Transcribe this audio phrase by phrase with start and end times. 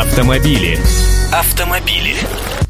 [0.00, 0.78] Автомобили.
[1.30, 2.16] Автомобили.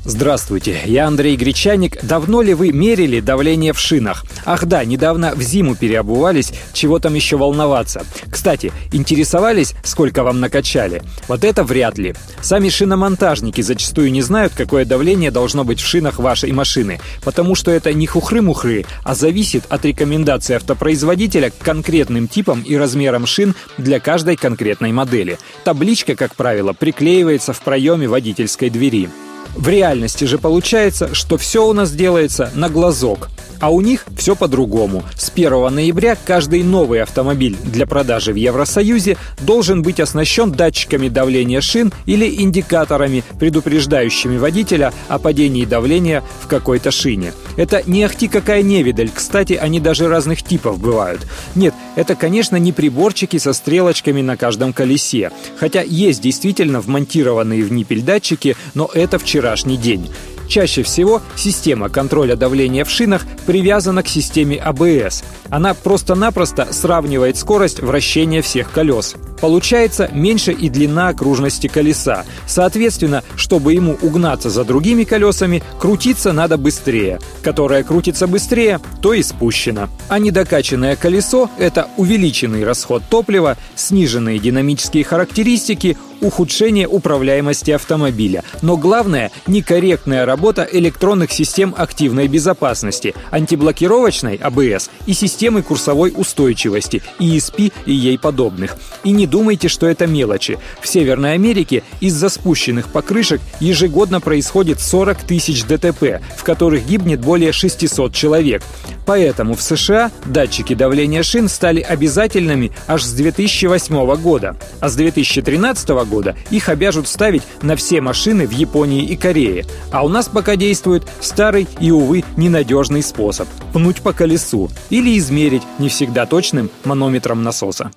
[0.04, 2.02] Здравствуйте, я Андрей Гречаник.
[2.02, 4.24] Давно ли вы мерили давление в шинах?
[4.46, 8.06] Ах да, недавно в зиму переобувались, чего там еще волноваться.
[8.30, 11.02] Кстати, интересовались, сколько вам накачали?
[11.28, 12.14] Вот это вряд ли.
[12.40, 17.70] Сами шиномонтажники зачастую не знают, какое давление должно быть в шинах вашей машины, потому что
[17.70, 24.00] это не хухры-мухры, а зависит от рекомендаций автопроизводителя к конкретным типам и размерам шин для
[24.00, 25.38] каждой конкретной модели.
[25.62, 29.10] Табличка, как правило, приклеивается в проеме водительской двери.
[29.56, 33.28] В реальности же получается, что все у нас делается на глазок.
[33.60, 35.04] А у них все по-другому.
[35.16, 41.60] С 1 ноября каждый новый автомобиль для продажи в Евросоюзе должен быть оснащен датчиками давления
[41.60, 47.32] шин или индикаторами, предупреждающими водителя о падении давления в какой-то шине.
[47.56, 51.26] Это не ахти какая невидаль, кстати, они даже разных типов бывают.
[51.54, 55.30] Нет, это, конечно, не приборчики со стрелочками на каждом колесе.
[55.58, 60.08] Хотя есть действительно вмонтированные в ниппель датчики, но это вчерашний день.
[60.50, 65.22] Чаще всего система контроля давления в шинах привязана к системе АБС.
[65.48, 69.14] Она просто-напросто сравнивает скорость вращения всех колес.
[69.40, 72.24] Получается меньше и длина окружности колеса.
[72.48, 77.20] Соответственно, чтобы ему угнаться за другими колесами, крутиться надо быстрее.
[77.42, 79.88] Которое крутится быстрее, то и спущено.
[80.08, 88.44] А недокачанное колесо– это увеличенный расход топлива, сниженные динамические характеристики, ухудшение управляемости автомобиля.
[88.62, 97.72] Но главное– некорректная работа электронных систем активной безопасности, антиблокировочной АБС и системы курсовой устойчивости, ESP
[97.86, 98.76] и ей подобных.
[99.04, 100.58] И не думайте, что это мелочи.
[100.80, 107.52] В Северной Америке из-за спущенных покрышек ежегодно происходит 40 тысяч ДТП, в которых гибнет более
[107.52, 108.62] 600 человек.
[109.06, 115.88] Поэтому в США датчики давления шин стали обязательными аж с 2008 года, а с 2013
[115.88, 116.09] года
[116.50, 119.64] их обяжут ставить на все машины в Японии и Корее.
[119.90, 125.62] А у нас пока действует старый и, увы, ненадежный способ– пнуть по колесу или измерить
[125.78, 127.90] не всегда точным манометром насоса.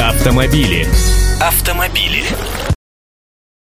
[0.00, 0.86] Автомобили.
[1.40, 2.22] Автомобили.